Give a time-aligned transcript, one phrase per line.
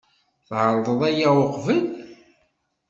[0.47, 1.81] Tɛerḍeḍ aya uqbel?